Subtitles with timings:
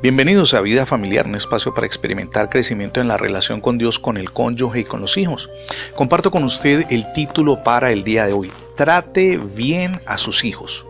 [0.00, 4.16] Bienvenidos a Vida Familiar, un espacio para experimentar crecimiento en la relación con Dios, con
[4.16, 5.50] el cónyuge y con los hijos.
[5.94, 8.52] Comparto con usted el título para el día de hoy.
[8.76, 10.86] Trate bien a sus hijos.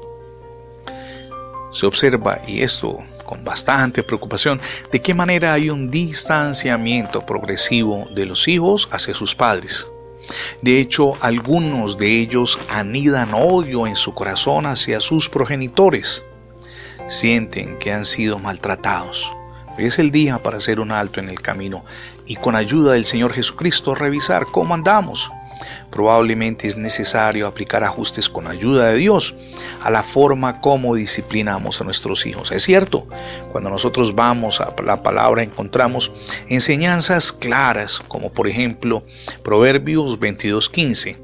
[1.71, 4.61] Se observa, y esto con bastante preocupación,
[4.91, 9.89] de qué manera hay un distanciamiento progresivo de los hijos hacia sus padres.
[10.61, 16.25] De hecho, algunos de ellos anidan odio en su corazón hacia sus progenitores
[17.13, 19.31] sienten que han sido maltratados.
[19.79, 21.85] es el día para hacer un alto en el camino
[22.27, 25.31] y con ayuda del Señor Jesucristo revisar cómo andamos.
[25.91, 29.35] Probablemente es necesario aplicar ajustes con ayuda de Dios
[29.83, 32.51] a la forma como disciplinamos a nuestros hijos.
[32.51, 33.07] Es cierto,
[33.53, 36.13] cuando nosotros vamos a la palabra encontramos
[36.49, 39.05] enseñanzas claras, como por ejemplo
[39.43, 41.19] Proverbios 22:15.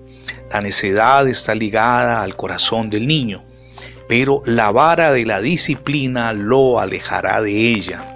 [0.53, 3.48] La necedad está ligada al corazón del niño
[4.09, 8.15] pero la vara de la disciplina lo alejará de ella.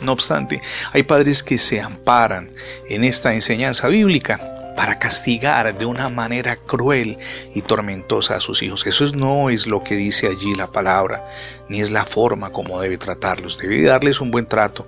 [0.00, 0.60] No obstante,
[0.92, 2.50] hay padres que se amparan
[2.88, 4.40] en esta enseñanza bíblica
[4.76, 7.18] para castigar de una manera cruel
[7.54, 8.86] y tormentosa a sus hijos.
[8.86, 11.24] Eso no es lo que dice allí la palabra,
[11.68, 13.58] ni es la forma como debe tratarlos.
[13.58, 14.86] Debe darles un buen trato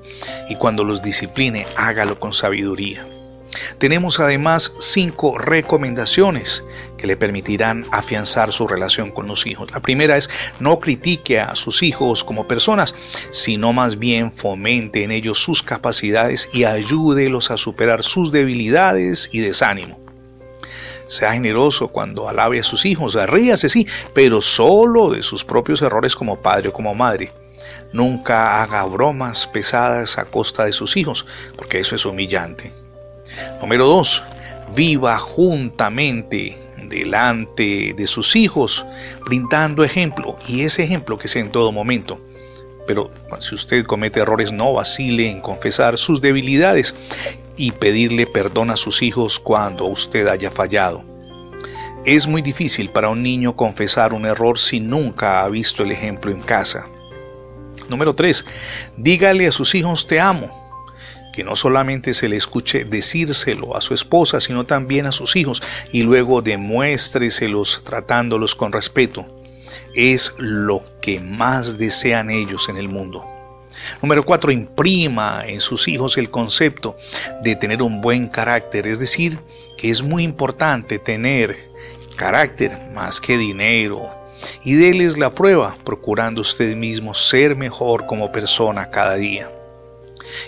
[0.48, 3.06] y cuando los discipline, hágalo con sabiduría.
[3.78, 6.64] Tenemos además cinco recomendaciones
[6.96, 9.70] que le permitirán afianzar su relación con los hijos.
[9.72, 12.94] La primera es no critique a sus hijos como personas,
[13.30, 19.40] sino más bien fomente en ellos sus capacidades y ayúdelos a superar sus debilidades y
[19.40, 19.98] desánimo.
[21.06, 26.16] Sea generoso cuando alabe a sus hijos, ríase sí, pero solo de sus propios errores
[26.16, 27.30] como padre o como madre.
[27.92, 32.72] Nunca haga bromas pesadas a costa de sus hijos, porque eso es humillante.
[33.60, 34.22] Número 2.
[34.74, 36.56] Viva juntamente
[36.88, 38.84] delante de sus hijos,
[39.24, 42.18] brindando ejemplo, y ese ejemplo que sea en todo momento.
[42.86, 46.94] Pero si usted comete errores, no vacile en confesar sus debilidades
[47.56, 51.02] y pedirle perdón a sus hijos cuando usted haya fallado.
[52.04, 56.30] Es muy difícil para un niño confesar un error si nunca ha visto el ejemplo
[56.30, 56.86] en casa.
[57.88, 58.44] Número 3.
[58.98, 60.63] Dígale a sus hijos te amo
[61.34, 65.62] que no solamente se le escuche decírselo a su esposa, sino también a sus hijos,
[65.90, 69.26] y luego demuéstreselos tratándolos con respeto.
[69.94, 73.24] Es lo que más desean ellos en el mundo.
[74.00, 76.96] Número cuatro, imprima en sus hijos el concepto
[77.42, 79.38] de tener un buen carácter, es decir,
[79.76, 81.56] que es muy importante tener
[82.16, 84.08] carácter más que dinero.
[84.62, 89.50] Y déles la prueba, procurando usted mismo ser mejor como persona cada día.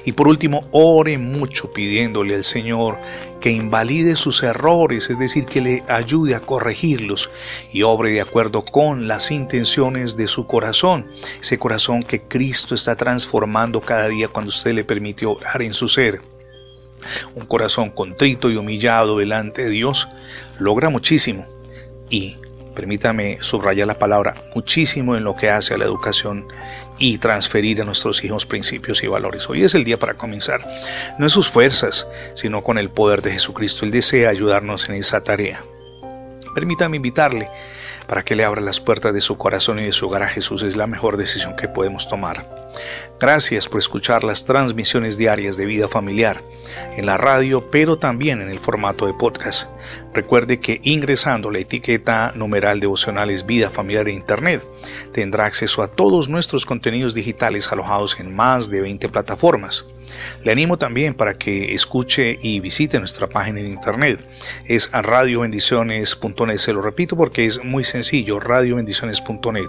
[0.05, 2.99] Y por último, ore mucho pidiéndole al Señor
[3.41, 7.31] que invalide sus errores, es decir, que le ayude a corregirlos
[7.73, 11.07] y obre de acuerdo con las intenciones de su corazón,
[11.41, 15.89] ese corazón que Cristo está transformando cada día cuando usted le permite orar en su
[15.89, 16.21] ser.
[17.35, 20.09] Un corazón contrito y humillado delante de Dios
[20.59, 21.47] logra muchísimo
[22.11, 22.37] y
[22.77, 26.47] permítame subrayar la palabra, muchísimo en lo que hace a la educación
[26.99, 29.51] y transferir a nuestros hijos principios y valores.
[29.51, 30.65] Hoy es el día para comenzar,
[31.19, 33.85] no en sus fuerzas, sino con el poder de Jesucristo.
[33.85, 35.65] Él desea ayudarnos en esa tarea.
[36.55, 37.49] Permítame invitarle
[38.07, 40.63] para que le abra las puertas de su corazón y de su hogar a Jesús.
[40.63, 42.56] Es la mejor decisión que podemos tomar.
[43.19, 46.43] Gracias por escuchar las transmisiones diarias de vida familiar
[46.97, 49.69] en la radio, pero también en el formato de podcast.
[50.13, 54.67] Recuerde que ingresando la etiqueta numeral devocionales vida familiar en internet
[55.13, 59.85] tendrá acceso a todos nuestros contenidos digitales alojados en más de 20 plataformas.
[60.45, 64.21] Le animo también para que escuche y visite nuestra página en internet.
[64.67, 66.59] Es radiobendiciones.net.
[66.59, 69.69] Se lo repito porque es muy sencillo, radiobendiciones.net.